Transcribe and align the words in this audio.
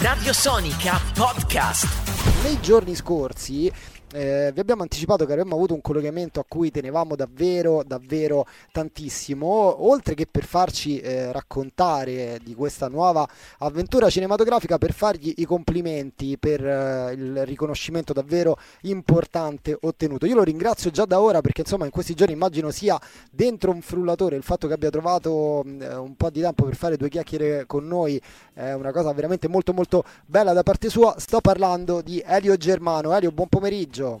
Radio 0.00 0.32
Sonica 0.32 1.00
Podcast. 1.12 2.42
Nei 2.44 2.60
giorni 2.60 2.94
scorsi 2.94 3.70
eh, 4.12 4.50
vi 4.54 4.60
abbiamo 4.60 4.82
anticipato 4.82 5.26
che 5.26 5.32
avremmo 5.32 5.54
avuto 5.54 5.74
un 5.74 5.82
collegamento 5.82 6.40
a 6.40 6.44
cui 6.48 6.70
tenevamo 6.70 7.14
davvero, 7.14 7.82
davvero 7.84 8.46
tantissimo, 8.72 9.86
oltre 9.86 10.14
che 10.14 10.26
per 10.26 10.44
farci 10.44 10.98
eh, 10.98 11.30
raccontare 11.30 12.40
di 12.42 12.54
questa 12.54 12.88
nuova 12.88 13.28
avventura 13.58 14.08
cinematografica, 14.08 14.78
per 14.78 14.92
fargli 14.92 15.34
i 15.36 15.44
complimenti 15.44 16.38
per 16.38 16.66
eh, 16.66 17.12
il 17.12 17.44
riconoscimento 17.44 18.12
davvero 18.14 18.56
importante 18.82 19.76
ottenuto. 19.78 20.24
Io 20.24 20.36
lo 20.36 20.42
ringrazio 20.42 20.90
già 20.90 21.04
da 21.04 21.20
ora 21.20 21.42
perché 21.42 21.60
insomma 21.60 21.84
in 21.84 21.90
questi 21.90 22.14
giorni 22.14 22.32
immagino 22.32 22.70
sia 22.70 22.98
dentro 23.30 23.72
un 23.72 23.82
frullatore 23.82 24.36
il 24.36 24.42
fatto 24.42 24.66
che 24.68 24.74
abbia 24.74 24.90
trovato 24.90 25.62
eh, 25.64 25.94
un 25.96 26.14
po' 26.16 26.30
di 26.30 26.40
tempo 26.40 26.64
per 26.64 26.76
fare 26.76 26.96
due 26.96 27.08
chiacchiere 27.08 27.66
con 27.66 27.86
noi 27.86 28.20
è 28.54 28.72
una 28.72 28.92
cosa 28.92 29.12
veramente 29.12 29.48
molto 29.48 29.72
molto 29.72 30.04
bella 30.24 30.52
da 30.52 30.62
parte 30.62 30.88
sua. 30.88 31.14
Sto 31.18 31.40
parlando 31.40 32.00
di 32.00 32.22
Elio 32.24 32.56
Germano. 32.56 33.14
Elio, 33.14 33.30
buon 33.32 33.48
pomeriggio 33.48 33.97
pomeriggio. 33.98 34.20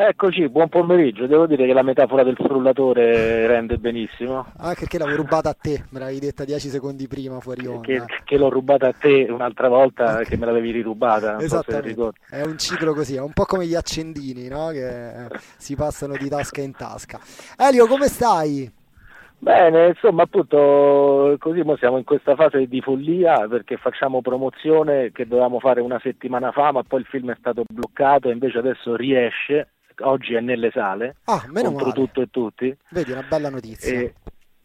Eccoci, 0.00 0.48
buon 0.48 0.68
pomeriggio. 0.68 1.26
Devo 1.26 1.46
dire 1.46 1.66
che 1.66 1.72
la 1.72 1.82
metafora 1.82 2.22
del 2.22 2.36
frullatore 2.36 3.48
rende 3.48 3.78
benissimo. 3.78 4.46
Ah, 4.58 4.74
perché 4.78 4.96
l'avevo 4.96 5.16
rubata 5.16 5.48
a 5.48 5.56
te, 5.60 5.86
me 5.88 5.98
l'avevi 5.98 6.20
detta 6.20 6.44
dieci 6.44 6.68
secondi 6.68 7.08
prima 7.08 7.40
fuori 7.40 7.66
onda. 7.66 7.80
Che, 7.80 8.04
che 8.24 8.38
l'ho 8.38 8.48
rubata 8.48 8.86
a 8.86 8.92
te 8.92 9.26
un'altra 9.28 9.68
volta 9.68 10.12
okay. 10.12 10.24
che 10.24 10.36
me 10.36 10.46
l'avevi 10.46 10.70
rirubata. 10.70 11.40
Esattamente. 11.40 12.12
è 12.30 12.42
un 12.42 12.56
ciclo 12.58 12.94
così, 12.94 13.16
è 13.16 13.20
un 13.20 13.32
po' 13.32 13.44
come 13.44 13.66
gli 13.66 13.74
accendini, 13.74 14.46
no? 14.46 14.68
Che 14.68 15.30
si 15.56 15.74
passano 15.74 16.16
di 16.16 16.28
tasca 16.28 16.60
in 16.60 16.76
tasca. 16.76 17.18
Elio, 17.56 17.88
come 17.88 18.06
stai? 18.06 18.77
Bene, 19.40 19.88
insomma, 19.88 20.24
appunto, 20.24 21.36
così 21.38 21.62
siamo 21.78 21.98
in 21.98 22.04
questa 22.04 22.34
fase 22.34 22.66
di 22.66 22.80
follia 22.80 23.46
perché 23.46 23.76
facciamo 23.76 24.20
promozione 24.20 25.12
che 25.12 25.28
dovevamo 25.28 25.60
fare 25.60 25.80
una 25.80 26.00
settimana 26.02 26.50
fa, 26.50 26.72
ma 26.72 26.82
poi 26.82 27.00
il 27.00 27.06
film 27.06 27.30
è 27.30 27.36
stato 27.38 27.62
bloccato 27.68 28.28
e 28.28 28.32
invece 28.32 28.58
adesso 28.58 28.96
riesce. 28.96 29.68
Oggi 30.00 30.34
è 30.34 30.40
nelle 30.40 30.70
sale, 30.70 31.16
ah, 31.24 31.44
contro 31.52 31.70
male. 31.72 31.92
tutto 31.92 32.20
e 32.20 32.28
tutti. 32.30 32.76
Vedi, 32.90 33.10
una 33.10 33.26
bella 33.28 33.50
notizia. 33.50 33.98
E, 33.98 34.14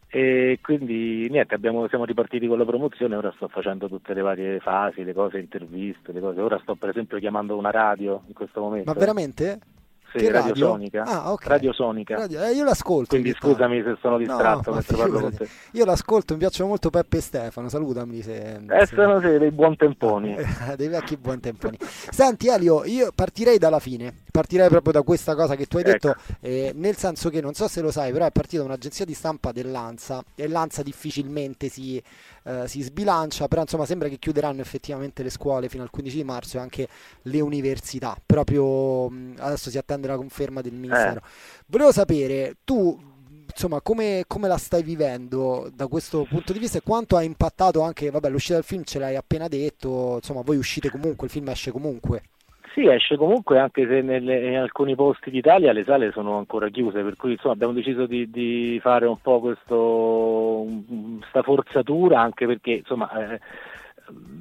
e 0.07 0.59
quindi 0.61 1.27
niente, 1.27 1.55
abbiamo, 1.55 1.87
siamo 1.87 2.05
ripartiti 2.05 2.45
con 2.45 2.59
la 2.59 2.65
promozione, 2.65 3.15
ora 3.15 3.33
sto 3.35 3.47
facendo 3.47 3.87
tutte 3.87 4.13
le 4.13 4.21
varie 4.21 4.59
fasi, 4.59 5.03
le 5.03 5.13
cose, 5.13 5.39
interviste, 5.39 6.11
le 6.11 6.19
cose. 6.19 6.39
Ora 6.39 6.59
sto 6.61 6.75
per 6.75 6.89
esempio 6.89 7.17
chiamando 7.17 7.57
una 7.57 7.71
radio 7.71 8.21
in 8.27 8.33
questo 8.33 8.61
momento. 8.61 8.91
Ma 8.91 8.99
veramente? 8.99 9.59
Sì, 10.15 10.25
Radio, 10.29 10.49
radio 10.49 10.67
Sonica. 10.67 11.03
Ah, 11.03 11.31
okay. 11.31 11.47
Radio 11.47 11.73
Sonica. 11.73 12.15
Radio, 12.15 12.43
eh, 12.43 12.51
io 12.51 12.63
l'ascolto. 12.63 13.09
Quindi 13.09 13.33
scusami 13.33 13.81
se 13.83 13.97
sono 13.99 14.17
distratto 14.17 14.69
no, 14.69 14.75
mentre 14.75 14.97
parlo 14.97 15.19
con 15.19 15.35
te. 15.35 15.47
Io 15.71 15.85
l'ascolto, 15.85 16.33
mi 16.33 16.39
piacciono 16.39 16.69
molto 16.69 16.89
Peppe 16.89 17.17
e 17.17 17.21
Stefano, 17.21 17.69
salutami 17.69 18.21
se... 18.21 18.59
Eh, 18.67 18.85
se... 18.85 18.95
sono 18.95 19.19
sì, 19.19 19.37
dei 19.37 19.51
buon 19.51 19.75
temponi. 19.77 20.35
dei 20.75 20.87
vecchi 20.87 21.17
buon 21.17 21.39
temponi. 21.39 21.77
Senti 21.79 22.47
Elio, 22.47 22.85
io 22.85 23.11
partirei 23.13 23.57
dalla 23.57 23.79
fine, 23.79 24.22
partirei 24.33 24.67
proprio 24.67 24.93
da 24.93 25.03
questa 25.03 25.35
cosa 25.35 25.55
che 25.55 25.67
tu 25.67 25.77
hai 25.77 25.83
detto, 25.83 26.09
ecco. 26.09 26.21
eh, 26.39 26.71
nel 26.73 26.97
senso 26.97 27.29
che 27.29 27.39
non 27.39 27.53
so 27.53 27.67
se 27.67 27.81
lo 27.81 27.91
sai, 27.91 28.11
però 28.11 28.25
è 28.25 28.31
partita 28.31 28.63
un'agenzia 28.63 29.05
di 29.05 29.13
stampa 29.13 29.51
dell'Ansa 29.51 30.23
e 30.33 30.47
l'Ansa 30.47 30.81
difficilmente 30.81 31.69
si 31.69 32.01
eh, 32.45 32.67
si 32.67 32.81
sbilancia, 32.81 33.47
però 33.47 33.61
insomma 33.61 33.85
sembra 33.85 34.09
che 34.09 34.17
chiuderanno 34.17 34.59
effettivamente 34.59 35.21
le 35.21 35.29
scuole 35.29 35.69
fino 35.69 35.83
al 35.83 35.91
15 35.91 36.15
di 36.15 36.23
marzo 36.23 36.57
e 36.57 36.59
anche 36.61 36.87
le 37.21 37.41
università, 37.41 38.17
proprio 38.25 39.07
mh, 39.07 39.35
adesso 39.37 39.69
si 39.69 39.77
attende 39.77 40.07
la 40.07 40.17
conferma 40.17 40.61
del 40.61 40.73
Ministero. 40.73 41.19
Eh. 41.19 41.29
Volevo 41.67 41.91
sapere, 41.91 42.57
tu 42.63 42.99
insomma, 43.45 43.81
come, 43.81 44.23
come, 44.27 44.47
la 44.47 44.57
stai 44.57 44.81
vivendo 44.81 45.69
da 45.73 45.87
questo 45.87 46.25
punto 46.27 46.53
di 46.53 46.59
vista 46.59 46.79
e 46.79 46.81
quanto 46.81 47.15
ha 47.15 47.21
impattato 47.21 47.81
anche, 47.81 48.09
vabbè, 48.09 48.29
l'uscita 48.29 48.55
del 48.55 48.63
film 48.63 48.83
ce 48.83 48.99
l'hai 48.99 49.15
appena 49.15 49.47
detto, 49.47 50.15
insomma, 50.15 50.41
voi 50.41 50.57
uscite 50.57 50.89
comunque, 50.89 51.27
il 51.27 51.31
film 51.31 51.47
esce 51.49 51.71
comunque. 51.71 52.23
Sì, 52.73 52.87
esce 52.87 53.17
comunque 53.17 53.59
anche 53.59 53.85
se 53.87 54.01
nelle, 54.01 54.49
in 54.49 54.57
alcuni 54.57 54.95
posti 54.95 55.29
d'Italia 55.29 55.71
le 55.73 55.83
sale 55.83 56.11
sono 56.11 56.39
ancora 56.39 56.69
chiuse, 56.69 57.03
per 57.03 57.15
cui 57.15 57.33
insomma, 57.33 57.53
abbiamo 57.53 57.73
deciso 57.73 58.07
di, 58.07 58.27
di 58.31 58.79
fare 58.81 59.05
un 59.05 59.19
po' 59.21 59.39
questa 59.39 61.43
forzatura 61.43 62.19
anche 62.19 62.47
perché 62.47 62.71
insomma, 62.71 63.11
eh, 63.11 63.39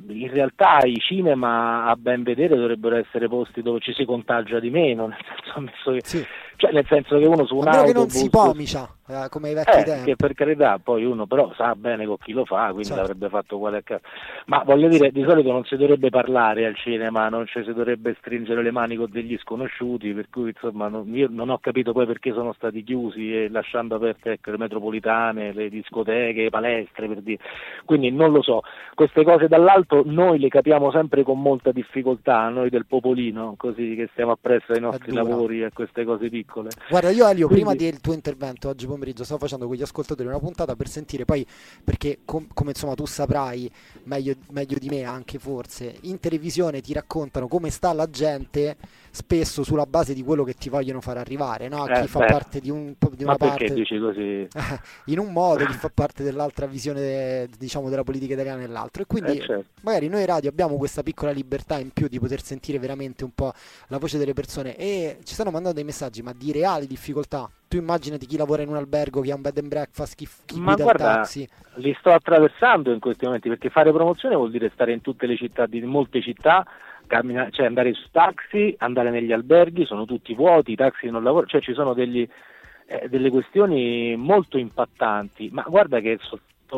in 0.09 0.31
realtà 0.31 0.79
i 0.85 0.99
cinema 0.99 1.85
a 1.85 1.95
ben 1.97 2.23
vedere 2.23 2.57
dovrebbero 2.57 2.97
essere 2.97 3.29
posti 3.29 3.61
dove 3.61 3.81
ci 3.81 3.93
si 3.93 4.07
contagia 4.07 4.61
di 4.61 4.71
meno, 4.71 5.09
nel 5.09 5.19
senso 5.53 5.93
che, 5.93 6.01
sì. 6.03 6.27
cioè, 6.57 6.73
nel 6.73 6.87
senso 6.89 7.19
che 7.19 7.27
uno 7.27 7.45
su 7.45 7.57
un 7.57 7.69
autobus... 7.69 7.93
che 7.93 7.99
non 7.99 8.09
si 8.09 8.31
pomicia 8.31 8.89
eh, 9.13 9.29
come 9.29 9.51
i 9.51 9.55
vecchi 9.55 9.79
eh, 9.79 9.83
tempi. 9.83 10.05
Che 10.07 10.17
per 10.17 10.35
carità, 10.35 10.79
poi 10.83 11.05
uno 11.05 11.27
però 11.27 11.53
sa 11.55 11.75
bene 11.75 12.07
con 12.07 12.17
chi 12.19 12.33
lo 12.33 12.45
fa, 12.45 12.67
quindi 12.69 12.85
certo. 12.85 13.01
l'avrebbe 13.01 13.29
fatto 13.29 13.57
uguale 13.57 13.79
a 13.79 13.83
caso. 13.83 14.03
Ma 14.47 14.63
voglio 14.65 14.89
dire, 14.89 15.11
di 15.11 15.25
solito 15.27 15.53
non 15.53 15.65
si 15.65 15.77
dovrebbe 15.77 16.11
parlare 16.11 16.67
al 16.67 16.77
cinema, 16.77 17.29
non 17.29 17.47
ci 17.47 17.63
si 17.63 17.73
dovrebbe 17.73 18.17
stringere 18.19 18.63
le 18.63 18.71
mani 18.71 18.97
con 18.97 19.11
degli 19.11 19.37
sconosciuti, 19.39 20.13
per 20.13 20.29
cui 20.31 20.49
insomma 20.49 20.89
non, 20.89 21.15
io 21.15 21.29
non 21.31 21.51
ho 21.51 21.59
capito 21.59 21.93
poi 21.93 22.07
perché 22.07 22.33
sono 22.33 22.53
stati 22.55 22.83
chiusi 22.83 23.37
e 23.37 23.49
lasciando 23.49 23.97
aperte 23.97 24.33
ecco, 24.33 24.51
le 24.51 24.59
metropolitane, 24.59 25.53
le 25.53 25.69
discoteche, 25.69 26.43
le 26.43 26.51
palestre, 26.51 27.07
per 27.07 27.21
dire. 27.21 27.39
Quindi 27.85 28.11
non 28.11 28.33
lo 28.33 28.43
so, 28.43 28.63
queste 28.95 29.25
cose 29.25 29.49
dall'alto 29.49 30.03
noi 30.05 30.39
le 30.39 30.49
capiamo 30.49 30.91
sempre 30.91 31.23
con 31.23 31.41
molta 31.41 31.71
difficoltà, 31.73 32.49
noi 32.49 32.71
del 32.71 32.87
popolino, 32.87 33.55
così 33.57 33.95
che 33.95 34.09
stiamo 34.13 34.33
appresso 34.33 34.73
ai 34.73 34.81
nostri 34.81 35.13
lavori 35.13 35.61
e 35.61 35.65
a 35.67 35.71
queste 35.73 36.05
cose 36.05 36.29
piccole. 36.29 36.71
Guarda, 36.89 37.11
io 37.11 37.29
Elio, 37.29 37.47
quindi... 37.47 37.65
prima 37.65 37.75
del 37.75 38.01
tuo 38.01 38.15
intervento 38.15 38.69
oggi 38.69 38.87
pomeriggio 38.87 39.02
pomeriggio 39.03 39.25
stavo 39.25 39.41
facendo 39.41 39.67
con 39.67 39.75
gli 39.75 39.83
ascoltatori 39.83 40.29
una 40.29 40.39
puntata 40.39 40.77
per 40.77 40.89
sentire 40.89 41.25
poi, 41.25 41.45
perché 41.83 42.21
com- 42.25 42.47
come 42.55 42.71
insomma 42.71 42.95
tu 42.95 43.05
saprai 43.05 43.71
meglio, 44.05 44.37
meglio 44.51 44.79
di 44.79 44.89
me 44.89 45.03
anche 45.03 45.39
forse, 45.39 45.97
in 46.03 46.21
televisione 46.21 46.81
ti 46.81 46.93
raccontano 46.93 47.49
come 47.49 47.71
sta 47.71 47.93
la 47.93 48.09
gente 48.09 48.77
spesso 49.15 49.63
sulla 49.63 49.85
base 49.85 50.15
di 50.15 50.23
quello 50.23 50.43
che 50.43 50.55
ti 50.55 50.71
vogliono 50.71 51.03
far 51.03 51.19
arrivare, 51.19 51.69
no? 51.69 51.85
chi 51.85 52.01
eh, 52.01 52.07
fa 52.07 52.21
beh. 52.21 52.27
parte 52.27 52.61
di, 52.61 52.71
un, 52.71 52.95
di 53.11 53.25
una 53.25 53.37
parte 53.37 53.75
dici 53.75 53.99
così? 53.99 54.49
in 55.13 55.19
un 55.19 55.31
modo, 55.33 55.67
chi 55.67 55.75
fa 55.75 55.91
parte 55.93 56.25
dell'altra 56.25 56.65
visione 56.65 57.47
diciamo 57.59 57.91
della 57.91 58.05
politica 58.05 58.33
italiana 58.33 58.61
nell'altro 58.61 59.03
e 59.03 59.07
quindi 59.07 59.37
eh, 59.37 59.41
certo. 59.41 59.65
magari 59.83 60.09
noi 60.09 60.25
radio 60.25 60.49
abbiamo 60.49 60.77
questa 60.77 61.03
piccola 61.03 61.31
libertà 61.31 61.79
in 61.79 61.91
più 61.91 62.09
di 62.09 62.19
poter 62.19 62.43
sentire 62.43 62.79
veramente 62.79 63.23
un 63.23 63.35
po' 63.35 63.53
la 63.89 63.99
voce 63.99 64.17
delle 64.17 64.33
persone 64.33 64.77
e 64.77 65.19
ci 65.25 65.35
stanno 65.35 65.51
mandando 65.51 65.77
dei 65.77 65.85
messaggi 65.85 66.23
ma 66.23 66.33
di 66.35 66.51
reali 66.51 66.87
difficoltà 66.87 67.51
tu 67.69 67.79
immaginati 67.79 68.27
chi 68.27 68.37
lavora 68.37 68.61
in 68.61 68.69
un 68.69 68.77
albergo, 68.77 69.23
chi 69.23 69.31
ha 69.31 69.35
un 69.35 69.41
bed 69.41 69.57
and 69.57 69.69
breakfast, 69.69 70.15
chi, 70.15 70.29
chi 70.45 70.59
Ma 70.61 70.75
guida 70.75 70.83
guarda, 70.83 71.09
il 71.09 71.15
taxi. 71.17 71.49
Li 71.77 71.97
sto 71.99 72.13
attraversando 72.13 72.93
in 72.93 73.01
questi 73.01 73.25
momenti 73.25 73.49
perché 73.49 73.71
fare 73.71 73.91
promozione 73.93 74.35
vuol 74.35 74.51
dire 74.51 74.71
stare 74.75 74.93
in 74.93 75.01
tutte 75.01 75.27
le 75.27 75.37
città, 75.39 75.65
di 75.65 75.81
molte 75.81 76.21
città, 76.21 76.67
cammina, 77.13 77.51
cioè 77.51 77.67
andare 77.67 77.93
su 77.93 78.09
taxi, 78.11 78.75
andare 78.79 79.11
negli 79.11 79.33
alberghi, 79.33 79.85
sono 79.85 80.07
tutti 80.07 80.35
vuoti, 80.35 80.73
i 80.73 80.77
taxi 80.77 81.11
non 81.11 81.23
lavorano, 81.23 81.51
cioè 81.51 81.61
ci 81.61 81.75
sono 81.75 81.93
degli, 81.93 82.27
eh, 82.87 83.07
delle 83.11 83.29
questioni 83.29 84.17
molto 84.17 84.57
impattanti. 84.57 85.51
Ma 85.53 85.63
guarda 85.69 86.01
che 86.01 86.19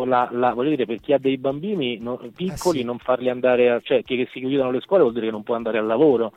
la, 0.04 0.28
la, 0.32 0.52
voglio 0.52 0.70
dire, 0.70 0.86
per 0.86 0.98
chi 0.98 1.12
ha 1.12 1.18
dei 1.18 1.38
bambini 1.38 1.98
no, 1.98 2.16
piccoli, 2.34 2.78
eh 2.78 2.80
sì. 2.80 2.84
non 2.84 2.98
farli 2.98 3.28
andare, 3.28 3.70
a, 3.70 3.80
cioè 3.80 4.02
che, 4.02 4.16
che 4.16 4.28
si 4.32 4.40
chiudono 4.40 4.72
le 4.72 4.80
scuole 4.80 5.02
vuol 5.02 5.14
dire 5.14 5.26
che 5.26 5.32
non 5.32 5.44
può 5.44 5.54
andare 5.54 5.78
al 5.78 5.86
lavoro 5.86 6.32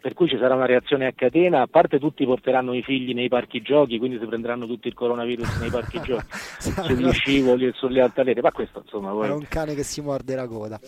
per 0.00 0.14
cui 0.14 0.28
ci 0.28 0.38
sarà 0.38 0.54
una 0.54 0.66
reazione 0.66 1.06
a 1.06 1.12
catena, 1.12 1.62
a 1.62 1.66
parte 1.66 1.98
tutti 1.98 2.24
porteranno 2.24 2.74
i 2.74 2.82
figli 2.82 3.14
nei 3.14 3.28
parchi 3.28 3.60
giochi, 3.62 3.98
quindi 3.98 4.18
si 4.18 4.26
prenderanno 4.26 4.66
tutti 4.66 4.88
il 4.88 4.94
coronavirus 4.94 5.60
nei 5.60 5.70
parchi 5.70 6.00
giochi, 6.02 6.26
sugli 6.58 7.10
scivoli 7.12 7.66
e 7.66 7.72
sulle 7.74 8.00
altalene, 8.00 8.40
ma 8.40 8.52
questo 8.52 8.82
insomma... 8.84 9.10
Poi... 9.10 9.28
È 9.28 9.32
un 9.32 9.46
cane 9.48 9.74
che 9.74 9.82
si 9.82 10.00
morde 10.00 10.34
la 10.34 10.46
coda. 10.46 10.78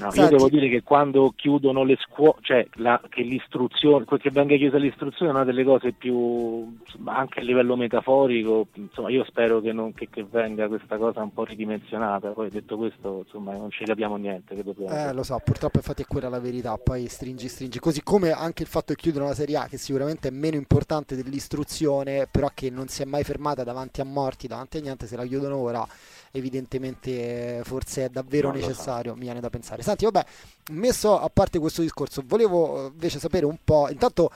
No, 0.00 0.10
io 0.12 0.28
devo 0.28 0.48
dire 0.48 0.68
che 0.68 0.82
quando 0.82 1.32
chiudono 1.34 1.84
le 1.84 1.96
scuole, 1.98 2.36
cioè 2.42 2.66
la, 2.74 3.00
che 3.08 3.22
l'istruzione, 3.22 4.04
che 4.04 4.30
venga 4.30 4.56
chiusa 4.56 4.78
l'istruzione 4.78 5.30
è 5.30 5.34
una 5.34 5.44
delle 5.44 5.64
cose 5.64 5.92
più, 5.92 6.76
anche 7.04 7.40
a 7.40 7.42
livello 7.42 7.76
metaforico, 7.76 8.66
insomma 8.74 9.10
io 9.10 9.24
spero 9.24 9.60
che, 9.60 9.72
non, 9.72 9.94
che, 9.94 10.08
che 10.10 10.26
venga 10.28 10.68
questa 10.68 10.96
cosa 10.96 11.22
un 11.22 11.32
po' 11.32 11.44
ridimensionata, 11.44 12.30
poi 12.30 12.50
detto 12.50 12.76
questo 12.76 13.22
insomma 13.24 13.52
non 13.52 13.70
ci 13.70 13.84
capiamo 13.84 14.16
niente. 14.16 14.54
Che 14.54 14.64
eh 14.88 15.12
lo 15.12 15.22
so, 15.22 15.40
purtroppo 15.42 15.78
infatti 15.78 16.02
è 16.02 16.06
quella 16.06 16.28
la 16.28 16.40
verità, 16.40 16.76
poi 16.76 17.06
stringi 17.06 17.48
stringi, 17.48 17.78
così 17.78 18.02
come 18.02 18.30
anche 18.30 18.55
anche 18.56 18.62
il 18.62 18.68
fatto 18.68 18.94
che 18.94 19.00
chiudono 19.02 19.26
la 19.26 19.34
Serie 19.34 19.58
A, 19.58 19.66
che 19.66 19.76
sicuramente 19.76 20.28
è 20.28 20.30
meno 20.30 20.56
importante 20.56 21.14
dell'istruzione, 21.14 22.26
però 22.26 22.50
che 22.54 22.70
non 22.70 22.88
si 22.88 23.02
è 23.02 23.04
mai 23.04 23.22
fermata 23.22 23.62
davanti 23.64 24.00
a 24.00 24.04
morti, 24.04 24.46
davanti 24.46 24.78
a 24.78 24.80
niente, 24.80 25.06
se 25.06 25.14
la 25.16 25.26
chiudono 25.26 25.56
ora 25.56 25.86
evidentemente 26.30 27.60
forse 27.64 28.06
è 28.06 28.08
davvero 28.08 28.50
non 28.50 28.58
necessario, 28.58 29.14
mi 29.14 29.20
viene 29.20 29.40
da 29.40 29.50
pensare. 29.50 29.82
Senti, 29.82 30.06
vabbè, 30.06 30.24
messo 30.70 31.20
a 31.20 31.28
parte 31.28 31.58
questo 31.58 31.82
discorso, 31.82 32.22
volevo 32.24 32.86
invece 32.86 33.18
sapere 33.18 33.44
un 33.44 33.58
po', 33.62 33.90
intanto 33.90 34.30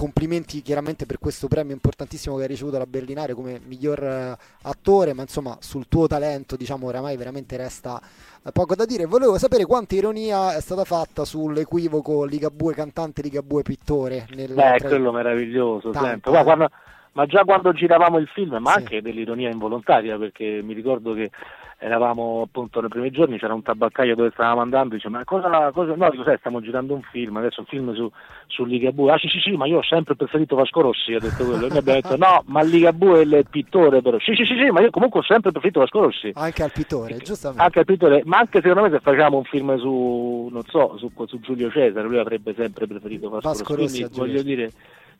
complimenti 0.00 0.62
chiaramente 0.62 1.04
per 1.04 1.18
questo 1.18 1.46
premio 1.46 1.74
importantissimo 1.74 2.36
che 2.36 2.42
hai 2.42 2.48
ricevuto 2.48 2.76
alla 2.76 2.86
Berlinare 2.86 3.34
come 3.34 3.60
miglior 3.66 4.00
uh, 4.00 4.66
attore, 4.66 5.12
ma 5.12 5.20
insomma 5.20 5.58
sul 5.60 5.88
tuo 5.88 6.06
talento 6.06 6.56
diciamo 6.56 6.86
oramai 6.86 7.18
veramente 7.18 7.58
resta 7.58 8.00
uh, 8.42 8.50
poco 8.50 8.74
da 8.74 8.86
dire. 8.86 9.04
Volevo 9.04 9.36
sapere 9.36 9.66
quanta 9.66 9.94
ironia 9.96 10.56
è 10.56 10.60
stata 10.62 10.84
fatta 10.84 11.26
sull'equivoco 11.26 12.24
Ligabue 12.24 12.72
cantante, 12.72 13.20
Ligabue 13.20 13.60
pittore. 13.60 14.26
Nel 14.34 14.54
Beh, 14.54 14.78
tra... 14.78 14.88
quello 14.88 15.12
meraviglioso, 15.12 15.92
sempre. 15.92 16.32
Ma, 16.32 16.44
quando, 16.44 16.70
ma, 17.12 17.26
già 17.26 17.44
quando 17.44 17.74
giravamo 17.74 18.16
il 18.16 18.28
film, 18.28 18.56
ma 18.56 18.70
sì. 18.70 18.78
anche 18.78 19.02
dell'ironia 19.02 19.50
involontaria, 19.50 20.16
perché 20.16 20.62
mi 20.62 20.72
ricordo 20.72 21.12
che 21.12 21.30
eravamo 21.82 22.42
appunto 22.42 22.80
nei 22.80 22.90
primi 22.90 23.10
giorni, 23.10 23.38
c'era 23.38 23.54
un 23.54 23.62
tabaccaio 23.62 24.14
dove 24.14 24.30
stavamo 24.32 24.60
andando, 24.60 24.94
dice 24.96 25.08
ma 25.08 25.24
cosa, 25.24 25.70
cosa 25.72 25.94
no, 25.96 26.10
dico 26.10 26.24
sai 26.24 26.36
stiamo 26.36 26.60
girando 26.60 26.92
un 26.92 27.00
film, 27.10 27.38
adesso 27.38 27.60
un 27.60 27.66
film 27.66 27.94
su, 27.94 28.10
su 28.48 28.66
Ligabue, 28.66 29.12
ah 29.12 29.18
sì 29.18 29.28
sì 29.28 29.40
sì 29.40 29.56
ma 29.56 29.66
io 29.66 29.78
ho 29.78 29.82
sempre 29.82 30.14
preferito 30.14 30.56
Vasco 30.56 30.82
Rossi, 30.82 31.14
ha 31.14 31.18
detto 31.18 31.42
quello, 31.42 31.64
e 31.64 31.68
noi 31.68 31.78
abbiamo 31.78 32.00
detto 32.02 32.16
no 32.18 32.42
ma 32.46 32.62
Ligabue 32.62 33.22
è 33.22 33.24
il 33.24 33.46
pittore 33.48 34.02
però, 34.02 34.18
sì 34.18 34.34
sì 34.34 34.44
sì 34.44 34.56
sì 34.56 34.70
ma 34.70 34.82
io 34.82 34.90
comunque 34.90 35.20
ho 35.20 35.24
sempre 35.24 35.52
preferito 35.52 35.80
Vasco 35.80 36.00
Rossi. 36.00 36.32
Anche 36.34 36.62
al 36.62 36.72
pittore, 36.72 37.16
giustamente. 37.16 37.62
Anche 37.64 37.78
al 37.78 37.84
pittore, 37.86 38.22
ma 38.26 38.38
anche 38.38 38.60
secondo 38.60 38.82
me 38.82 38.90
se 38.90 39.00
facciamo 39.00 39.38
un 39.38 39.44
film 39.44 39.78
su, 39.78 40.48
non 40.52 40.62
so, 40.64 40.98
su, 40.98 41.10
su 41.26 41.40
Giulio 41.40 41.70
Cesare, 41.70 42.06
lui 42.06 42.18
avrebbe 42.18 42.52
sempre 42.54 42.86
preferito 42.86 43.30
Vasco, 43.30 43.48
Vasco 43.48 43.74
Rossi, 43.74 44.02
Rossi 44.02 44.18
voglio 44.18 44.42
dire 44.42 44.70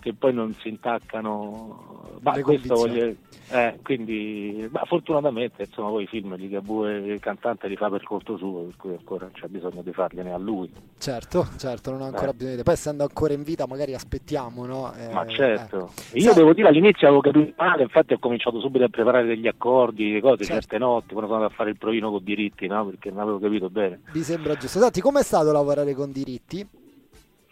che 0.00 0.14
poi 0.14 0.32
non 0.32 0.52
si 0.54 0.68
intaccano 0.68 2.18
ma 2.22 2.38
questo 2.40 2.74
voglio, 2.74 3.14
eh, 3.50 3.78
quindi 3.82 4.68
ma 4.70 4.82
fortunatamente 4.84 5.62
insomma 5.62 5.88
poi 5.88 6.04
i 6.04 6.06
film 6.06 6.36
Gabue 6.50 6.96
il 6.98 7.20
cantante 7.20 7.68
li 7.68 7.76
fa 7.76 7.88
per 7.88 8.02
conto 8.02 8.36
suo 8.36 8.64
per 8.64 8.76
cui 8.76 8.90
ancora 8.90 9.24
non 9.24 9.32
c'è 9.32 9.46
bisogno 9.46 9.82
di 9.82 9.92
fargliene 9.92 10.32
a 10.32 10.38
lui 10.38 10.70
certo 10.98 11.46
certo 11.56 11.90
non 11.90 12.02
ho 12.02 12.04
ancora 12.04 12.30
eh. 12.30 12.34
bisogno 12.34 12.56
di 12.56 12.62
poi 12.62 12.74
essendo 12.74 13.02
ancora 13.04 13.32
in 13.32 13.42
vita 13.42 13.66
magari 13.66 13.94
aspettiamo 13.94 14.66
no? 14.66 14.92
Eh, 14.94 15.12
ma 15.12 15.26
certo 15.26 15.92
eh. 16.12 16.18
io 16.18 16.32
Sa- 16.32 16.38
devo 16.38 16.52
dire 16.52 16.68
all'inizio 16.68 17.06
avevo 17.06 17.22
capito 17.22 17.52
male 17.56 17.82
infatti 17.84 18.12
ho 18.12 18.18
cominciato 18.18 18.60
subito 18.60 18.84
a 18.84 18.88
preparare 18.88 19.26
degli 19.26 19.46
accordi 19.46 20.12
le 20.12 20.20
cose 20.20 20.44
certo. 20.44 20.60
certe 20.60 20.78
notti 20.78 21.12
quando 21.12 21.26
sono 21.26 21.34
andato 21.36 21.52
a 21.52 21.56
fare 21.56 21.70
il 21.70 21.78
provino 21.78 22.10
con 22.10 22.22
diritti 22.22 22.66
no? 22.66 22.86
perché 22.86 23.10
non 23.10 23.20
avevo 23.20 23.38
capito 23.38 23.70
bene 23.70 24.00
mi 24.12 24.20
sembra 24.20 24.54
giusto 24.56 24.78
senti 24.80 25.00
com'è 25.00 25.22
stato 25.22 25.52
lavorare 25.52 25.94
con 25.94 26.12
diritti? 26.12 26.79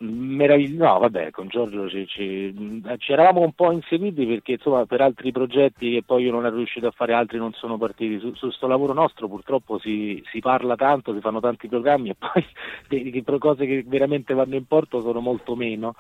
Meravigli- 0.00 0.76
no, 0.76 0.98
vabbè, 1.00 1.32
con 1.32 1.48
Giorgio 1.48 1.88
ci, 1.88 2.06
ci, 2.06 2.82
ci, 2.98 3.12
eravamo 3.12 3.40
un 3.40 3.52
po' 3.52 3.72
inseguiti 3.72 4.26
perché 4.26 4.52
insomma 4.52 4.86
per 4.86 5.00
altri 5.00 5.32
progetti 5.32 5.90
che 5.90 6.04
poi 6.06 6.22
io 6.22 6.30
non 6.30 6.46
ero 6.46 6.54
riuscito 6.54 6.86
a 6.86 6.92
fare, 6.92 7.14
altri 7.14 7.38
non 7.38 7.52
sono 7.54 7.76
partiti. 7.78 8.20
Su 8.20 8.32
questo 8.38 8.68
lavoro 8.68 8.92
nostro 8.92 9.26
purtroppo 9.26 9.78
si, 9.80 10.22
si, 10.30 10.38
parla 10.38 10.76
tanto, 10.76 11.12
si 11.12 11.20
fanno 11.20 11.40
tanti 11.40 11.66
programmi 11.66 12.10
e 12.10 12.16
poi 12.16 12.44
le 12.88 13.38
cose 13.38 13.66
che 13.66 13.82
veramente 13.84 14.34
vanno 14.34 14.54
in 14.54 14.66
porto 14.66 15.00
sono 15.00 15.18
molto 15.18 15.56
meno. 15.56 15.96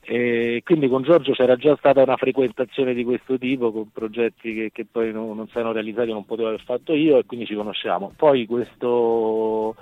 E 0.00 0.62
quindi 0.64 0.88
con 0.88 1.02
Giorgio 1.02 1.32
c'era 1.32 1.56
già 1.56 1.76
stata 1.76 2.02
una 2.02 2.16
frequentazione 2.16 2.94
di 2.94 3.04
questo 3.04 3.36
tipo 3.36 3.70
con 3.70 3.90
progetti 3.92 4.54
che, 4.54 4.70
che 4.72 4.86
poi 4.90 5.12
non, 5.12 5.36
non 5.36 5.48
si 5.48 5.58
erano 5.58 5.72
realizzati, 5.72 6.10
non 6.10 6.24
potevo 6.24 6.48
aver 6.48 6.62
fatto 6.62 6.94
io 6.94 7.18
e 7.18 7.26
quindi 7.26 7.44
ci 7.44 7.54
conosciamo. 7.54 8.12
Poi 8.16 8.46
questo 8.46 9.74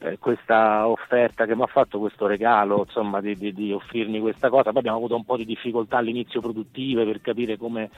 eh, 0.00 0.18
questa 0.18 0.86
offerta 0.86 1.44
che 1.46 1.56
mi 1.56 1.62
ha 1.62 1.66
fatto, 1.66 1.98
questo 1.98 2.26
regalo 2.26 2.84
insomma, 2.86 3.20
di, 3.20 3.36
di, 3.36 3.52
di, 3.52 3.72
offrirmi 3.72 4.20
questa 4.20 4.48
cosa. 4.48 4.70
Poi 4.70 4.78
abbiamo 4.78 4.98
avuto 4.98 5.16
un 5.16 5.24
po' 5.24 5.36
di 5.36 5.44
difficoltà 5.44 5.98
all'inizio 5.98 6.40
produttive 6.40 7.04
per 7.04 7.20
capire 7.20 7.56
come. 7.56 7.90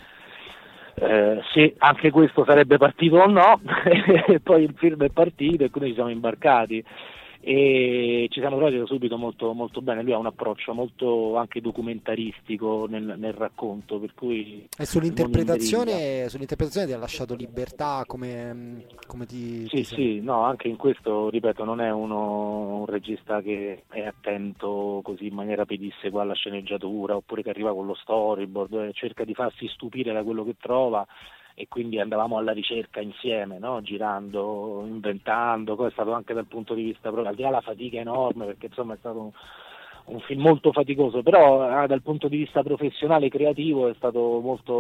Eh, 0.95 1.41
se 1.53 1.75
anche 1.79 2.11
questo 2.11 2.45
sarebbe 2.45 2.77
partito 2.77 3.17
o 3.17 3.27
no, 3.27 3.61
e 4.27 4.41
poi 4.41 4.65
il 4.65 4.75
film 4.77 5.03
è 5.05 5.09
partito 5.11 5.65
e 5.65 5.71
quindi 5.71 5.91
ci 5.91 5.95
siamo 5.95 6.11
imbarcati 6.11 6.85
e 7.43 8.27
ci 8.31 8.41
siamo 8.41 8.57
trovati 8.57 8.83
subito 8.85 9.17
molto, 9.17 9.55
molto 9.55 9.81
bene, 9.81 10.03
lui 10.03 10.13
ha 10.13 10.19
un 10.19 10.27
approccio 10.27 10.75
molto 10.75 11.37
anche 11.37 11.63
documentaristico 11.63 12.87
nel, 12.87 13.15
nel 13.19 13.33
racconto, 13.33 13.99
per 13.99 14.13
cui... 14.15 14.69
E 14.77 14.85
sull'interpretazione, 14.85 16.29
sull'interpretazione 16.29 16.87
ti 16.87 16.93
ha 16.93 16.99
lasciato 16.99 17.35
libertà 17.35 18.05
come, 18.07 18.85
come 19.07 19.25
ti... 19.25 19.67
Sì, 19.69 19.77
ti 19.77 19.85
sì, 19.85 20.21
no, 20.21 20.43
anche 20.43 20.69
in 20.69 20.77
questo, 20.77 21.31
ripeto, 21.31 21.65
non 21.65 21.81
è 21.81 21.91
uno, 21.91 22.81
un 22.81 22.87
regista 22.87 23.41
che 23.41 23.85
è 23.89 24.03
attento 24.03 25.01
così 25.03 25.29
in 25.29 25.35
maniera 25.35 25.65
pedissequa 25.65 26.21
alla 26.21 26.35
sceneggiatura, 26.35 27.17
oppure 27.17 27.43
che 27.43 27.51
arriva 27.51 27.73
con 27.73 27.87
lo 27.87 27.95
storyboard, 27.95 28.75
eh, 28.75 28.93
cerca 28.93 29.25
di 29.25 29.33
farsi 29.33 29.67
stupire 29.69 30.13
da 30.13 30.23
quello 30.23 30.45
che 30.45 30.57
trova 30.61 31.07
e 31.61 31.69
quindi 31.69 32.01
andavamo 32.01 32.39
alla 32.39 32.53
ricerca 32.53 33.03
insieme, 33.03 33.59
no? 33.59 33.83
girando, 33.83 34.83
inventando, 34.87 35.77
poi 35.77 35.89
è 35.89 35.93
stato 35.93 36.15
anche 36.15 36.33
dal 36.33 36.47
punto 36.47 36.73
di 36.73 36.85
vista 36.85 37.11
proprio, 37.11 37.29
al 37.29 37.35
di 37.35 37.43
là 37.43 37.51
la 37.51 37.61
fatica 37.61 37.99
enorme, 37.99 38.47
perché 38.47 38.67
insomma 38.67 38.95
è 38.95 38.97
stato 38.97 39.21
un, 39.21 39.31
un 40.11 40.21
film 40.21 40.43
molto 40.43 40.73
faticoso, 40.73 41.23
però 41.23 41.83
eh, 41.83 41.87
dal 41.87 42.03
punto 42.03 42.29
di 42.29 42.39
vista 42.39 42.63
professionale 42.63 43.27
e 43.27 43.31
creativo 43.31 43.89
è 43.89 43.95
stato 43.95 44.41
molto, 44.41 44.73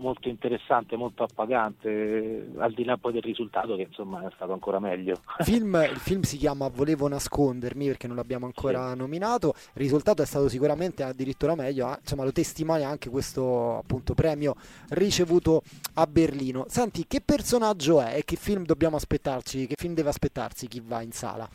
molto 0.00 0.28
interessante, 0.28 0.96
molto 0.96 1.22
appagante, 1.22 2.50
al 2.56 2.72
di 2.72 2.84
là 2.84 2.96
poi 2.96 3.12
del 3.12 3.22
risultato 3.22 3.76
che 3.76 3.82
insomma 3.82 4.26
è 4.26 4.30
stato 4.34 4.52
ancora 4.52 4.78
meglio. 4.78 5.20
Film, 5.40 5.74
il 5.90 5.98
film 5.98 6.22
si 6.22 6.38
chiama 6.38 6.68
Volevo 6.68 7.06
nascondermi 7.08 7.86
perché 7.86 8.06
non 8.06 8.16
l'abbiamo 8.16 8.46
ancora 8.46 8.92
sì. 8.92 8.98
nominato, 8.98 9.54
il 9.74 9.82
risultato 9.82 10.22
è 10.22 10.26
stato 10.26 10.48
sicuramente 10.48 11.02
addirittura 11.02 11.54
meglio, 11.54 11.92
eh? 11.92 11.98
insomma 12.00 12.24
lo 12.24 12.32
testimonia 12.32 12.88
anche 12.88 13.10
questo 13.10 13.78
appunto 13.78 14.14
premio 14.14 14.54
ricevuto 14.90 15.62
a 15.94 16.06
Berlino. 16.06 16.64
Senti, 16.68 17.04
che 17.06 17.20
personaggio 17.20 18.00
è 18.00 18.16
e 18.16 18.24
che 18.24 18.36
film 18.36 18.64
dobbiamo 18.64 18.96
aspettarci, 18.96 19.66
che 19.66 19.74
film 19.76 19.92
deve 19.94 20.08
aspettarsi 20.08 20.66
chi 20.66 20.80
va 20.84 21.02
in 21.02 21.12
sala? 21.12 21.46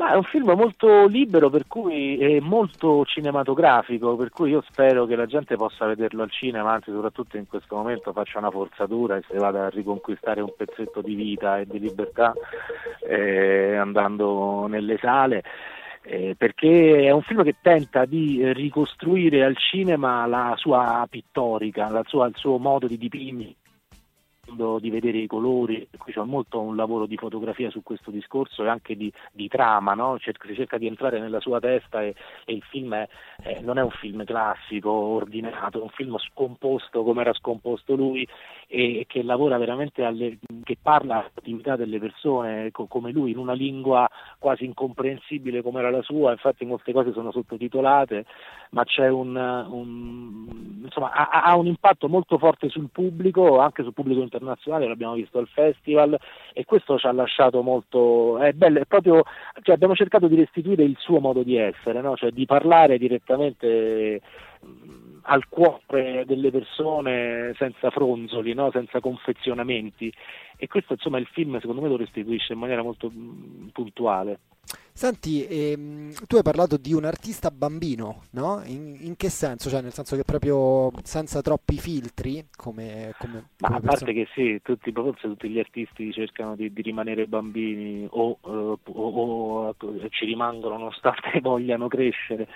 Ma 0.00 0.12
è 0.12 0.14
un 0.14 0.22
film 0.22 0.50
molto 0.52 1.06
libero, 1.08 1.50
per 1.50 1.66
cui 1.66 2.16
è 2.16 2.40
molto 2.40 3.04
cinematografico, 3.04 4.16
per 4.16 4.30
cui 4.30 4.48
io 4.48 4.64
spero 4.66 5.04
che 5.04 5.14
la 5.14 5.26
gente 5.26 5.56
possa 5.56 5.84
vederlo 5.84 6.22
al 6.22 6.30
cinema, 6.30 6.72
anzi 6.72 6.90
soprattutto 6.90 7.36
in 7.36 7.46
questo 7.46 7.76
momento 7.76 8.10
faccia 8.14 8.38
una 8.38 8.50
forzatura 8.50 9.18
e 9.18 9.22
se 9.28 9.36
vada 9.36 9.66
a 9.66 9.68
riconquistare 9.68 10.40
un 10.40 10.54
pezzetto 10.56 11.02
di 11.02 11.14
vita 11.14 11.58
e 11.58 11.66
di 11.66 11.78
libertà 11.78 12.32
eh, 13.06 13.76
andando 13.76 14.66
nelle 14.68 14.96
sale. 14.96 15.42
Eh, 16.00 16.34
perché 16.34 17.04
è 17.04 17.10
un 17.10 17.20
film 17.20 17.44
che 17.44 17.56
tenta 17.60 18.06
di 18.06 18.54
ricostruire 18.54 19.44
al 19.44 19.58
cinema 19.58 20.24
la 20.24 20.54
sua 20.56 21.06
pittorica, 21.10 21.90
la 21.90 22.04
sua, 22.06 22.26
il 22.26 22.36
suo 22.36 22.56
modo 22.56 22.86
di 22.86 22.96
dipingere 22.96 23.59
di 24.50 24.90
vedere 24.90 25.18
i 25.18 25.26
colori, 25.26 25.88
qui 25.96 26.12
c'è 26.12 26.22
molto 26.22 26.60
un 26.60 26.76
lavoro 26.76 27.06
di 27.06 27.16
fotografia 27.16 27.70
su 27.70 27.82
questo 27.82 28.10
discorso 28.10 28.64
e 28.64 28.68
anche 28.68 28.96
di, 28.96 29.12
di 29.32 29.48
trama, 29.48 29.94
no? 29.94 30.18
Cerca, 30.18 30.48
si 30.48 30.54
cerca 30.54 30.78
di 30.78 30.86
entrare 30.86 31.20
nella 31.20 31.40
sua 31.40 31.60
testa 31.60 32.02
e, 32.02 32.14
e 32.44 32.52
il 32.52 32.62
film 32.62 32.94
è, 32.94 33.08
eh, 33.44 33.60
non 33.60 33.78
è 33.78 33.82
un 33.82 33.90
film 33.90 34.24
classico, 34.24 34.90
ordinato, 34.90 35.80
è 35.80 35.82
un 35.82 35.90
film 35.90 36.16
scomposto 36.18 37.02
come 37.02 37.20
era 37.22 37.32
scomposto 37.32 37.94
lui 37.94 38.26
e, 38.72 39.04
che 39.08 39.24
lavora 39.24 39.58
veramente 39.58 40.04
alle, 40.04 40.38
che 40.62 40.76
parla 40.80 41.18
all'attività 41.18 41.74
delle 41.74 41.98
persone 41.98 42.70
co- 42.70 42.86
come 42.86 43.10
lui 43.10 43.32
in 43.32 43.38
una 43.38 43.52
lingua 43.52 44.08
quasi 44.38 44.64
incomprensibile 44.64 45.60
come 45.60 45.80
era 45.80 45.90
la 45.90 46.02
sua, 46.02 46.30
infatti 46.30 46.64
molte 46.64 46.92
cose 46.92 47.12
sono 47.12 47.32
sottotitolate, 47.32 48.24
ma 48.70 48.84
c'è 48.84 49.08
un, 49.08 49.34
un 49.34 50.82
insomma 50.84 51.10
ha, 51.10 51.42
ha 51.42 51.56
un 51.56 51.66
impatto 51.66 52.08
molto 52.08 52.38
forte 52.38 52.68
sul 52.68 52.90
pubblico, 52.92 53.58
anche 53.58 53.82
sul 53.82 53.92
pubblico 53.92 54.20
internazionale, 54.20 54.86
l'abbiamo 54.86 55.14
visto 55.14 55.38
al 55.38 55.48
festival 55.48 56.16
e 56.52 56.64
questo 56.64 56.96
ci 56.96 57.06
ha 57.06 57.12
lasciato 57.12 57.62
molto, 57.62 58.38
è 58.38 58.52
bello, 58.52 58.78
è 58.78 58.84
proprio, 58.84 59.24
cioè 59.62 59.74
abbiamo 59.74 59.96
cercato 59.96 60.28
di 60.28 60.36
restituire 60.36 60.84
il 60.84 60.96
suo 60.96 61.18
modo 61.18 61.42
di 61.42 61.56
essere, 61.56 62.00
no? 62.00 62.14
cioè 62.14 62.30
di 62.30 62.46
parlare 62.46 62.98
direttamente 62.98 64.20
al 65.22 65.48
cuore 65.48 66.24
delle 66.26 66.50
persone 66.50 67.54
senza 67.56 67.90
fronzoli, 67.90 68.54
no? 68.54 68.70
senza 68.72 69.00
confezionamenti 69.00 70.12
e 70.56 70.66
questo 70.66 70.92
insomma 70.94 71.18
il 71.18 71.26
film 71.26 71.58
secondo 71.60 71.80
me 71.80 71.88
lo 71.88 71.96
restituisce 71.96 72.52
in 72.52 72.58
maniera 72.58 72.82
molto 72.82 73.10
puntuale. 73.72 74.38
Senti, 74.92 75.46
ehm, 75.46 76.12
tu 76.26 76.36
hai 76.36 76.42
parlato 76.42 76.76
di 76.76 76.92
un 76.92 77.04
artista 77.04 77.50
bambino, 77.50 78.24
no? 78.32 78.60
In, 78.66 78.98
in, 79.00 79.16
che 79.16 79.30
senso? 79.30 79.70
Cioè, 79.70 79.80
nel 79.80 79.92
senso 79.92 80.14
che 80.14 80.24
proprio 80.24 80.90
senza 81.04 81.40
troppi 81.40 81.78
filtri, 81.78 82.46
come, 82.54 83.14
come, 83.18 83.48
Ma 83.60 83.68
come 83.68 83.78
a 83.78 83.80
parte 83.80 84.12
che 84.12 84.28
sì, 84.34 84.60
tutti, 84.62 84.92
forse 84.92 85.28
tutti 85.28 85.48
gli 85.48 85.58
artisti 85.58 86.12
cercano 86.12 86.54
di, 86.54 86.72
di 86.72 86.82
rimanere 86.82 87.26
bambini 87.26 88.06
o, 88.10 88.36
uh, 88.42 88.78
o, 88.84 89.68
o, 89.68 89.76
ci 90.10 90.26
rimangono 90.26 90.76
nonostante 90.76 91.40
vogliano 91.40 91.88
crescere 91.88 92.46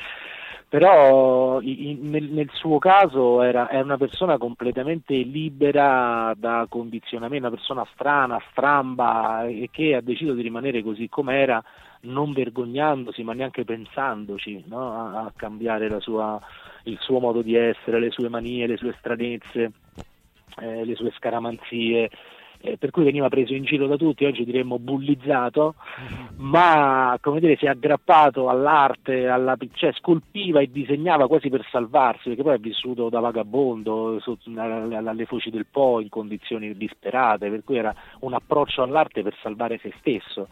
però 0.75 1.61
in, 1.61 2.11
nel, 2.11 2.25
nel, 2.25 2.51
suo 2.53 2.81
caso 2.81 3.43
era, 3.43 3.71
era, 3.71 3.85
una 3.85 3.97
persona 3.97 4.39
completamente 4.39 5.15
libera 5.15 6.35
da 6.37 6.67
condizionamenti, 6.69 7.47
una 7.47 7.55
persona 7.55 7.87
strana, 7.93 8.43
stramba 8.51 9.45
e 9.47 9.69
che 9.71 9.95
ha 9.95 10.01
deciso 10.01 10.33
di 10.33 10.43
rimanere 10.43 10.83
così 10.83 11.09
com'era 11.09 11.63
non 12.01 12.33
vergognandosi 12.33 13.23
ma 13.23 13.35
neanche 13.35 13.65
pensandoci 13.65 14.65
no? 14.67 14.93
a, 14.93 15.21
a, 15.27 15.33
cambiare 15.37 16.01
sua, 16.01 16.41
il 16.87 16.99
suo 16.99 17.21
modo 17.21 17.41
di 17.41 17.55
essere, 17.55 18.01
le 18.01 18.11
sue 18.11 18.29
manie, 18.29 18.67
le 18.67 18.77
sue 18.77 18.97
stranezze, 18.99 19.71
eh, 20.61 20.85
le 20.85 20.97
sue 20.97 21.13
scaramanzie 21.15 22.11
eh, 22.65 22.79
per 22.79 22.91
cui 22.91 23.05
veniva 23.05 23.29
preso 23.29 23.53
in 23.53 23.65
giro 23.65 23.87
da 23.87 23.97
tutti, 23.97 24.25
oggi 24.25 24.45
diremmo 24.45 24.79
bullizzato, 24.79 25.75
ma 26.39 27.17
come 27.21 27.39
dire, 27.39 27.57
si 27.57 27.67
è 27.67 27.69
aggrappato 27.69 28.49
all'arte, 28.49 29.29
alla, 29.29 29.57
cioè 29.75 29.93
scolpiva 29.93 30.61
e 30.61 30.71
disegnava 30.73 31.29
quasi 31.29 31.51
per 31.51 31.67
salvarsi, 31.71 32.29
perché 32.29 32.43
poi 32.43 32.55
è 32.55 32.59
vissuto 32.59 33.11
da 33.11 33.21
vagabondo 33.21 34.19
su, 34.21 34.37
alle 34.57 35.27
foci 35.27 35.51
del 35.51 35.67
Po 35.71 36.01
in 36.01 36.09
condizioni 36.09 36.75
disperate, 36.75 37.51
per 37.51 37.63
cui 37.65 37.77
era 37.77 37.95
un 38.21 38.33
approccio 38.33 38.83
all'arte 38.83 39.23
per 39.23 39.37
salvare 39.43 39.79
se 39.83 39.93
stesso. 39.99 40.49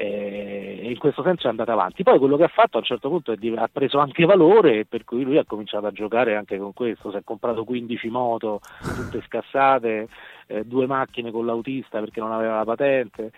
Eh, 0.00 0.88
in 0.88 0.96
questo 0.96 1.22
senso 1.22 1.46
è 1.46 1.50
andata 1.50 1.72
avanti. 1.72 2.02
Poi 2.02 2.18
quello 2.18 2.38
che 2.38 2.44
ha 2.44 2.48
fatto 2.48 2.76
a 2.76 2.80
un 2.80 2.86
certo 2.86 3.10
punto 3.10 3.34
di, 3.34 3.52
ha 3.54 3.68
preso 3.70 3.98
anche 3.98 4.24
valore, 4.24 4.86
per 4.86 5.04
cui 5.04 5.24
lui 5.24 5.36
ha 5.36 5.44
cominciato 5.44 5.86
a 5.86 5.90
giocare 5.90 6.36
anche 6.36 6.56
con 6.56 6.72
questo, 6.72 7.10
si 7.10 7.18
è 7.18 7.22
comprato 7.22 7.64
15 7.64 8.08
moto, 8.08 8.60
tutte 8.80 9.22
scassate, 9.26 10.08
eh, 10.46 10.64
due 10.64 10.86
macchine 10.86 11.30
con 11.30 11.44
l'autista 11.44 12.00
perché 12.00 12.18
non 12.20 12.32
aveva 12.32 12.56
la 12.56 12.64
patente. 12.64 13.32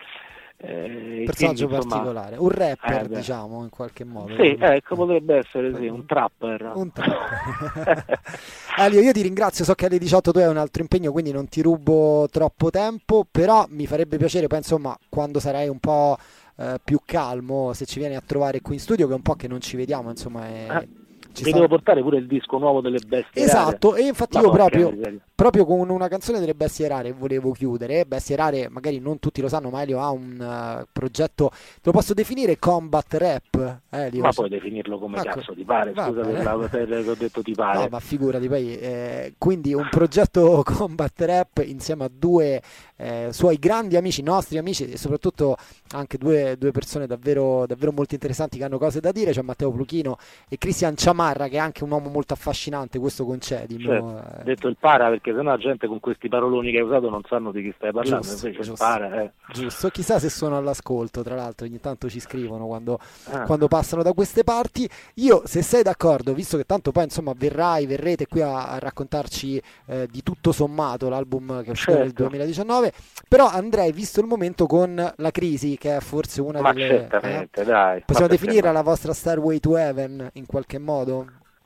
Eh, 0.55 1.23
personaggio 1.25 1.67
quindi, 1.67 1.83
insomma, 1.83 2.03
particolare, 2.03 2.37
un 2.37 2.49
rapper 2.49 3.11
eh, 3.11 3.15
diciamo 3.17 3.63
in 3.63 3.69
qualche 3.69 4.05
modo. 4.05 4.33
Sì, 4.35 4.55
ecco, 4.57 4.95
potrebbe 4.95 5.35
essere 5.39 5.75
sì, 5.75 5.87
un 5.87 6.05
trapper. 6.05 6.71
Un 6.75 6.91
trapper. 6.93 8.19
Elio, 8.79 9.01
io 9.01 9.11
ti 9.11 9.21
ringrazio, 9.21 9.65
so 9.65 9.73
che 9.73 9.87
alle 9.87 9.97
18 9.97 10.31
tu 10.31 10.37
hai 10.37 10.47
un 10.47 10.55
altro 10.55 10.81
impegno, 10.81 11.11
quindi 11.11 11.33
non 11.33 11.49
ti 11.49 11.61
rubo 11.61 12.29
troppo 12.31 12.69
tempo, 12.69 13.25
però 13.29 13.65
mi 13.67 13.85
farebbe 13.85 14.15
piacere, 14.15 14.47
poi 14.47 14.59
insomma, 14.59 14.97
quando 15.09 15.41
sarai 15.41 15.67
un 15.67 15.79
po' 15.79 16.17
eh, 16.55 16.79
più 16.83 16.99
calmo, 17.05 17.73
se 17.73 17.85
ci 17.85 17.99
vieni 17.99 18.15
a 18.15 18.21
trovare 18.25 18.61
qui 18.61 18.75
in 18.75 18.79
studio, 18.79 19.07
che 19.07 19.13
è 19.13 19.15
un 19.15 19.21
po' 19.21 19.35
che 19.35 19.47
non 19.47 19.61
ci 19.61 19.75
vediamo, 19.75 20.09
insomma, 20.09 20.47
è... 20.47 20.87
Ci 21.33 21.51
devo 21.51 21.67
portare 21.67 22.01
pure 22.01 22.17
il 22.17 22.27
disco 22.27 22.57
nuovo 22.57 22.81
delle 22.81 22.99
bestie 22.99 23.43
esatto 23.43 23.91
rare. 23.91 24.03
e 24.03 24.07
infatti 24.07 24.37
Ma 24.37 24.43
io 24.43 24.51
proprio, 24.51 24.93
proprio, 25.33 25.65
con 25.65 25.89
una 25.89 26.07
canzone 26.07 26.39
delle 26.39 26.53
bestie 26.53 26.87
rare 26.87 27.11
volevo 27.11 27.51
chiudere. 27.51 28.05
Bestie 28.05 28.35
rare 28.35 28.69
magari 28.69 28.99
non 28.99 29.19
tutti 29.19 29.41
lo 29.41 29.47
sanno 29.47 29.69
ma 29.69 29.81
Elio 29.81 29.99
ha 29.99 30.11
un 30.11 30.81
uh, 30.81 30.85
progetto 30.91 31.49
te 31.49 31.81
lo 31.81 31.91
posso 31.91 32.13
definire 32.13 32.59
combat 32.59 33.13
rap? 33.15 33.79
Elio, 33.89 34.21
ma 34.21 34.31
puoi 34.31 34.49
definirlo 34.49 34.99
come 34.99 35.17
ecco. 35.17 35.39
cazzo 35.39 35.53
ti 35.53 35.63
pare? 35.63 35.91
Scusa 35.91 36.21
per, 36.21 36.43
la, 36.43 36.67
per 36.69 36.87
che 36.87 37.09
ho 37.09 37.15
detto 37.15 37.41
ti 37.41 37.53
pare. 37.53 37.79
No 37.79 37.87
ma 37.89 37.99
figurati 37.99 38.47
poi 38.47 38.77
eh, 38.77 39.33
quindi 39.37 39.73
un 39.73 39.87
progetto 39.89 40.61
combat 40.65 41.19
rap 41.21 41.63
insieme 41.65 42.05
a 42.05 42.11
due 42.11 42.61
eh, 42.95 43.29
suoi 43.31 43.57
grandi 43.57 43.97
amici 43.97 44.21
nostri 44.21 44.57
amici 44.57 44.89
e 44.89 44.97
soprattutto 44.97 45.57
anche 45.91 46.17
due, 46.17 46.55
due 46.57 46.71
persone 46.71 47.07
davvero, 47.07 47.65
davvero 47.65 47.91
molto 47.91 48.13
interessanti 48.13 48.57
che 48.57 48.63
hanno 48.63 48.77
cose 48.77 48.99
da 48.99 49.11
dire. 49.11 49.31
C'è 49.31 49.41
Matteo 49.41 49.71
Pluchino 49.71 50.17
e 50.47 50.57
Cristian 50.57 50.95
Ciamà 50.95 51.22
Marra 51.23 51.47
che 51.47 51.55
è 51.55 51.59
anche 51.59 51.83
un 51.85 51.91
uomo 51.91 52.09
molto 52.09 52.33
affascinante, 52.33 52.99
questo 52.99 53.25
concedi. 53.25 53.79
Certo. 53.79 54.23
Eh. 54.39 54.43
Detto 54.43 54.67
il 54.67 54.75
para 54.77 55.07
perché 55.09 55.33
sennò 55.33 55.51
la 55.51 55.57
gente 55.57 55.87
con 55.87 55.99
questi 56.01 56.27
paroloni 56.27 56.71
che 56.71 56.77
hai 56.77 56.83
usato 56.83 57.09
non 57.09 57.21
sanno 57.27 57.51
di 57.51 57.63
chi 57.63 57.73
stai 57.77 57.91
parlando, 57.93 58.27
giusto, 58.27 58.49
giusto, 58.51 58.73
para, 58.77 59.21
eh. 59.21 59.31
giusto. 59.53 59.89
chissà 59.89 60.19
se 60.19 60.29
sono 60.29 60.57
all'ascolto, 60.57 61.23
tra 61.23 61.35
l'altro 61.35 61.65
ogni 61.65 61.79
tanto 61.79 62.09
ci 62.09 62.19
scrivono 62.19 62.65
quando, 62.65 62.99
ah. 63.29 63.43
quando, 63.43 63.67
passano 63.67 64.03
da 64.03 64.11
queste 64.13 64.43
parti. 64.43 64.89
Io 65.15 65.43
se 65.45 65.61
sei 65.61 65.81
d'accordo, 65.81 66.33
visto 66.33 66.57
che 66.57 66.65
tanto 66.65 66.91
poi 66.91 67.05
insomma 67.05 67.31
verrai, 67.35 67.85
verrete 67.85 68.27
qui 68.27 68.41
a, 68.41 68.67
a 68.67 68.79
raccontarci 68.79 69.61
eh, 69.85 70.07
di 70.11 70.21
tutto 70.23 70.51
sommato 70.51 71.07
l'album 71.07 71.61
che 71.61 71.67
è 71.67 71.71
uscito 71.71 71.91
certo. 71.91 72.03
nel 72.03 72.29
2019, 72.29 72.91
però 73.27 73.47
andrei, 73.47 73.91
visto 73.91 74.19
il 74.19 74.27
momento, 74.27 74.65
con 74.65 75.13
La 75.15 75.31
Crisi, 75.31 75.77
che 75.77 75.97
è 75.97 75.99
forse 75.99 76.41
una 76.41 76.59
Ma 76.59 76.73
delle... 76.73 76.87
Certamente, 76.87 77.61
eh? 77.61 77.65
dai. 77.65 78.03
Possiamo 78.05 78.29
definire 78.29 78.71
la 78.71 78.81
vostra 78.81 79.13
Starway 79.13 79.59
to 79.59 79.77
Heaven 79.77 80.29
in 80.33 80.45
qualche 80.45 80.79
modo? 80.79 81.12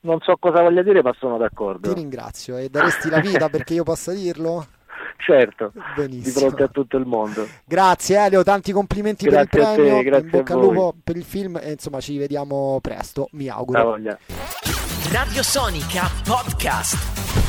Non 0.01 0.19
so 0.21 0.37
cosa 0.37 0.61
voglia 0.61 0.83
dire, 0.83 1.01
ma 1.01 1.13
sono 1.17 1.37
d'accordo. 1.37 1.89
Ti 1.89 1.99
ringrazio 1.99 2.57
e 2.57 2.69
daresti 2.69 3.09
la 3.09 3.19
vita 3.19 3.49
perché 3.49 3.73
io 3.73 3.83
possa 3.83 4.13
dirlo? 4.13 4.65
Certo, 5.17 5.73
Benissimo. 5.95 6.23
di 6.23 6.31
fronte 6.31 6.63
a 6.63 6.67
tutto 6.67 6.95
il 6.95 7.05
mondo. 7.05 7.45
Grazie 7.65 8.17
Elio, 8.17 8.43
tanti 8.43 8.71
complimenti 8.71 9.25
grazie 9.25 9.47
per 9.49 9.59
il 9.59 9.75
premio, 9.75 9.97
te, 9.97 10.03
grazie 10.03 10.25
in 10.25 10.31
bocca 10.31 10.53
al 10.53 10.59
lupo 10.59 10.95
per 11.03 11.17
il 11.17 11.23
film 11.23 11.59
e 11.61 11.71
insomma 11.71 11.99
ci 11.99 12.17
vediamo 12.17 12.79
presto, 12.81 13.27
mi 13.31 13.49
auguro. 13.49 13.97
Radio 15.11 15.43
Sonica 15.43 16.03
Podcast. 16.23 17.46